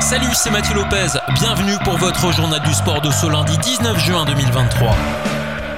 Salut, 0.00 0.26
c'est 0.34 0.50
Mathieu 0.50 0.74
Lopez. 0.74 1.18
Bienvenue 1.32 1.72
pour 1.82 1.96
votre 1.96 2.30
journal 2.30 2.60
du 2.60 2.74
sport 2.74 3.00
de 3.00 3.10
ce 3.10 3.26
lundi 3.26 3.56
19 3.56 3.98
juin 4.04 4.26
2023. 4.26 4.94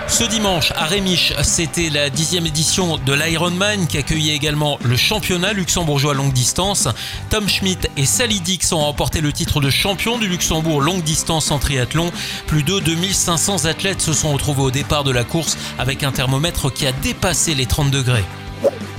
Ce 0.08 0.24
dimanche 0.24 0.72
à 0.72 0.86
Rémiche, 0.86 1.32
c'était 1.44 1.90
la 1.90 2.10
dixième 2.10 2.44
édition 2.44 2.98
de 2.98 3.12
l'Ironman 3.12 3.86
qui 3.86 3.98
accueillait 3.98 4.34
également 4.34 4.80
le 4.82 4.96
championnat 4.96 5.52
luxembourgeois 5.52 6.14
longue 6.14 6.32
distance. 6.32 6.88
Tom 7.28 7.48
Schmidt 7.48 7.88
et 7.96 8.04
Sally 8.04 8.40
Dix 8.40 8.72
ont 8.72 8.80
remporté 8.80 9.20
le 9.20 9.32
titre 9.32 9.60
de 9.60 9.70
champion 9.70 10.18
du 10.18 10.26
Luxembourg 10.26 10.80
longue 10.80 11.04
distance 11.04 11.52
en 11.52 11.60
triathlon. 11.60 12.10
Plus 12.48 12.64
de 12.64 12.80
2500 12.80 13.66
athlètes 13.66 14.00
se 14.00 14.12
sont 14.12 14.32
retrouvés 14.32 14.62
au 14.62 14.70
départ 14.72 15.04
de 15.04 15.12
la 15.12 15.22
course 15.22 15.56
avec 15.78 16.02
un 16.02 16.10
thermomètre 16.10 16.72
qui 16.72 16.84
a 16.84 16.90
dépassé 16.90 17.54
les 17.54 17.66
30 17.66 17.92
degrés. 17.92 18.24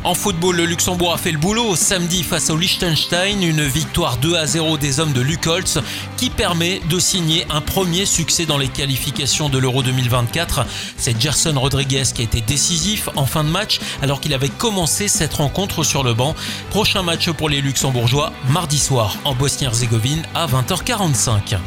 En 0.04 0.16
football, 0.16 0.56
le 0.56 0.66
Luxembourg 0.66 1.14
a 1.14 1.18
fait 1.18 1.32
le 1.32 1.38
boulot 1.38 1.76
samedi 1.76 2.24
face 2.24 2.50
au 2.50 2.58
Liechtenstein, 2.58 3.44
une 3.44 3.62
victoire 3.62 4.18
2 4.18 4.36
à 4.36 4.48
0 4.48 4.80
des 4.80 5.00
hommes 5.00 5.14
de 5.14 5.22
Luc 5.22 5.46
Holtz 5.46 5.78
qui 6.18 6.32
permet 6.32 6.82
de 6.90 6.98
signer 6.98 7.46
un 7.52 7.62
premier 7.62 8.08
succès 8.08 8.48
dans 8.48 8.58
les 8.58 8.68
qualifications 8.68 9.48
de 9.48 9.60
l'Euro 9.60 9.84
2024. 9.84 10.66
C'est 10.98 11.22
Gerson 11.22 11.54
Rodriguez 11.56 12.04
qui 12.16 12.22
a 12.22 12.26
été 12.26 12.42
décisif 12.42 13.10
en 13.16 13.28
fin 13.28 13.44
de 13.44 13.50
match 13.50 13.80
alors 14.02 14.22
qu'il 14.22 14.34
avait 14.34 14.50
commencé 14.50 15.08
cette 15.08 15.36
rencontre 15.36 15.84
sur 15.84 16.04
le 16.04 16.16
banc. 16.16 16.36
Prochain 16.72 17.04
match 17.04 17.30
pour 17.30 17.50
les 17.50 17.62
Luxembourgeois 17.62 18.34
mardi 18.50 18.80
soir 18.80 19.18
en 19.24 19.36
Bosnie-Herzégovine 19.36 20.24
à 20.34 20.48
20h45. 20.48 21.58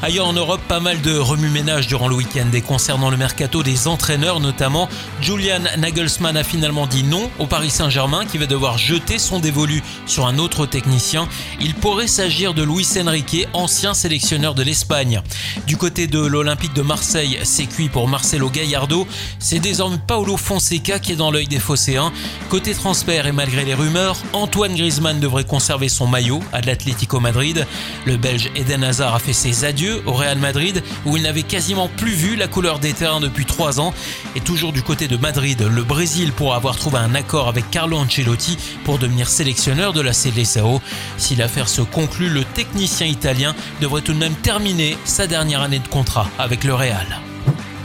Ailleurs 0.00 0.28
en 0.28 0.32
Europe, 0.32 0.60
pas 0.68 0.78
mal 0.78 1.00
de 1.02 1.18
remue-ménage 1.18 1.88
durant 1.88 2.06
le 2.06 2.14
week-end 2.14 2.46
et 2.52 2.60
concernant 2.60 3.10
le 3.10 3.16
mercato 3.16 3.64
des 3.64 3.88
entraîneurs 3.88 4.38
notamment, 4.38 4.88
Julian 5.20 5.58
Nagelsmann 5.76 6.36
a 6.36 6.44
finalement 6.44 6.86
dit 6.86 7.02
non 7.02 7.28
au 7.40 7.46
Paris 7.46 7.70
Saint-Germain 7.70 8.24
qui 8.24 8.38
va 8.38 8.46
devoir 8.46 8.78
jeter 8.78 9.18
son 9.18 9.40
dévolu 9.40 9.82
sur 10.06 10.28
un 10.28 10.38
autre 10.38 10.66
technicien. 10.66 11.28
Il 11.60 11.74
pourrait 11.74 12.06
s'agir 12.06 12.54
de 12.54 12.62
Luis 12.62 12.86
Enrique, 12.96 13.48
ancien 13.54 13.92
sélectionneur 13.92 14.54
de 14.54 14.62
l'Espagne. 14.62 15.20
Du 15.66 15.76
côté 15.76 16.06
de 16.06 16.20
l'Olympique 16.20 16.74
de 16.74 16.82
Marseille, 16.82 17.40
c'est 17.42 17.66
cuit 17.66 17.88
pour 17.88 18.06
Marcelo 18.06 18.50
Gallardo. 18.50 19.04
C'est 19.40 19.58
désormais 19.58 19.98
Paolo 20.06 20.36
Fonseca 20.36 21.00
qui 21.00 21.12
est 21.12 21.16
dans 21.16 21.32
l'œil 21.32 21.48
des 21.48 21.58
Phocéens. 21.58 22.12
Côté 22.50 22.72
transfert 22.72 23.26
et 23.26 23.32
malgré 23.32 23.64
les 23.64 23.74
rumeurs, 23.74 24.16
Antoine 24.32 24.76
Griezmann 24.76 25.18
devrait 25.18 25.42
conserver 25.42 25.88
son 25.88 26.06
maillot 26.06 26.40
à 26.52 26.60
l'Atlético 26.60 27.18
Madrid. 27.18 27.66
Le 28.06 28.16
Belge 28.16 28.48
Eden 28.54 28.84
Hazard 28.84 29.16
a 29.16 29.18
fait 29.18 29.32
ses 29.32 29.64
adieux 29.64 29.87
au 30.06 30.12
Real 30.12 30.38
Madrid 30.38 30.82
où 31.04 31.16
il 31.16 31.22
n'avait 31.22 31.42
quasiment 31.42 31.88
plus 31.88 32.12
vu 32.12 32.36
la 32.36 32.48
couleur 32.48 32.78
des 32.78 32.92
terrains 32.92 33.20
depuis 33.20 33.44
trois 33.44 33.80
ans. 33.80 33.92
Et 34.36 34.40
toujours 34.40 34.72
du 34.72 34.82
côté 34.82 35.08
de 35.08 35.16
Madrid, 35.16 35.60
le 35.62 35.82
Brésil 35.82 36.32
pourra 36.32 36.56
avoir 36.56 36.76
trouvé 36.76 36.98
un 36.98 37.14
accord 37.14 37.48
avec 37.48 37.70
Carlo 37.70 37.96
Ancelotti 37.96 38.58
pour 38.84 38.98
devenir 38.98 39.28
sélectionneur 39.28 39.92
de 39.92 40.00
la 40.00 40.12
Seleção. 40.12 40.80
Si 41.16 41.36
l'affaire 41.36 41.68
se 41.68 41.82
conclut, 41.82 42.28
le 42.28 42.44
technicien 42.44 43.06
italien 43.06 43.54
devrait 43.80 44.02
tout 44.02 44.12
de 44.12 44.18
même 44.18 44.34
terminer 44.34 44.96
sa 45.04 45.26
dernière 45.26 45.62
année 45.62 45.78
de 45.78 45.88
contrat 45.88 46.28
avec 46.38 46.64
le 46.64 46.74
Real. 46.74 47.27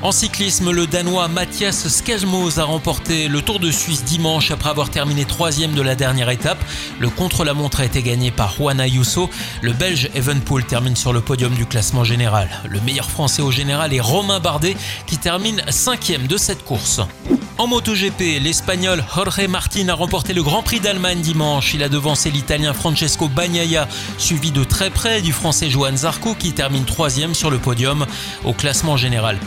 En 0.04 0.12
cyclisme, 0.12 0.70
le 0.72 0.86
Danois 0.86 1.30
Mathias 1.30 1.88
Skelmos 1.88 2.60
a 2.60 2.66
remporté 2.66 3.30
le 3.30 3.42
Tour 3.42 3.62
de 3.62 3.72
Suisse 3.72 4.04
dimanche 4.04 4.52
après 4.52 4.70
avoir 4.70 4.90
terminé 4.90 5.24
troisième 5.24 5.72
de 5.72 5.82
la 5.82 5.96
dernière 5.96 6.30
étape. 6.30 6.62
Le 7.00 7.10
contre-la-montre 7.10 7.80
a 7.80 7.86
été 7.86 8.04
gagné 8.04 8.30
par 8.30 8.54
Juan 8.54 8.82
Ayuso. 8.82 9.30
Le 9.62 9.72
Belge 9.72 10.10
Evenpool 10.14 10.66
termine 10.66 10.98
sur 10.98 11.14
le 11.14 11.22
podium 11.22 11.54
du 11.54 11.66
classement 11.66 12.04
général. 12.04 12.50
Le 12.68 12.82
meilleur 12.82 13.10
français 13.10 13.42
au 13.42 13.50
général 13.50 13.94
est 13.94 14.02
Romain 14.02 14.42
Bardet 14.42 14.76
qui 15.08 15.18
termine 15.18 15.64
cinquième 15.70 16.28
de 16.28 16.36
cette 16.36 16.66
course. 16.66 17.00
En 17.60 17.68
MotoGP, 17.68 18.42
l'Espagnol 18.42 19.06
Jorge 19.16 19.48
Martin 19.48 19.88
a 19.88 19.94
remporté 19.94 20.34
le 20.34 20.42
Grand 20.42 20.64
Prix 20.64 20.80
d'Allemagne 20.80 21.22
dimanche. 21.22 21.76
Il 21.76 21.84
a 21.84 21.88
devancé 21.88 22.32
l'Italien 22.32 22.74
Francesco 22.74 23.30
Bagnaia, 23.30 23.88
suivi 24.18 24.52
de 24.52 24.64
très 24.64 24.90
près 24.90 25.22
du 25.22 25.32
Français 25.32 25.70
Johan 25.70 25.96
Zarco 25.96 26.34
qui 26.34 26.52
termine 26.52 26.84
troisième 26.84 27.36
sur 27.36 27.52
le 27.52 27.60
podium. 27.60 28.08
Au 28.44 28.54
classement 28.54 28.98
général, 28.98 29.38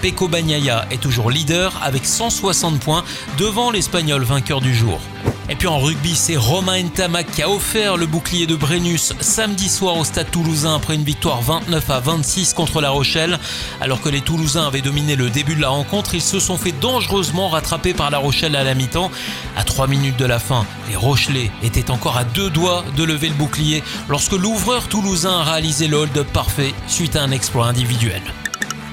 Est 0.47 1.01
toujours 1.01 1.33
leader 1.33 1.73
avec 1.83 2.07
160 2.07 2.79
points 2.79 3.03
devant 3.37 3.73
l'Espagnol 3.73 4.23
vainqueur 4.23 4.61
du 4.61 4.73
jour. 4.73 5.01
Et 5.49 5.57
puis 5.57 5.67
en 5.67 5.79
rugby, 5.79 6.15
c'est 6.15 6.37
Romain 6.37 6.83
Ntamak 6.84 7.31
qui 7.33 7.43
a 7.43 7.51
offert 7.51 7.97
le 7.97 8.07
bouclier 8.07 8.47
de 8.47 8.55
Brennus 8.55 9.12
samedi 9.21 9.69
soir 9.69 9.97
au 9.97 10.05
stade 10.05 10.31
toulousain 10.31 10.77
après 10.77 10.95
une 10.95 11.03
victoire 11.03 11.41
29 11.43 11.91
à 11.91 11.99
26 11.99 12.55
contre 12.55 12.81
La 12.81 12.91
Rochelle. 12.91 13.41
Alors 13.81 14.01
que 14.01 14.09
les 14.09 14.21
Toulousains 14.21 14.69
avaient 14.69 14.83
dominé 14.83 15.17
le 15.17 15.31
début 15.31 15.57
de 15.57 15.61
la 15.61 15.69
rencontre, 15.69 16.15
ils 16.15 16.23
se 16.23 16.39
sont 16.39 16.57
fait 16.57 16.73
dangereusement 16.73 17.49
rattraper 17.49 17.93
par 17.93 18.11
La 18.11 18.19
Rochelle 18.19 18.55
à 18.55 18.63
la 18.63 18.75
mi-temps. 18.75 19.11
À 19.57 19.65
3 19.65 19.89
minutes 19.89 20.17
de 20.17 20.27
la 20.27 20.39
fin, 20.39 20.65
les 20.89 20.97
Rochelais 20.97 21.51
étaient 21.65 21.91
encore 21.91 22.17
à 22.17 22.25
deux 22.25 22.51
doigts 22.51 22.84
de 22.97 23.03
lever 23.03 23.28
le 23.28 23.34
bouclier 23.34 23.83
lorsque 24.09 24.33
l'ouvreur 24.33 24.87
toulousain 24.87 25.41
a 25.41 25.43
réalisé 25.43 25.89
le 25.89 25.97
hold-up 25.97 26.28
parfait 26.33 26.73
suite 26.87 27.17
à 27.17 27.23
un 27.23 27.33
exploit 27.33 27.67
individuel. 27.67 28.23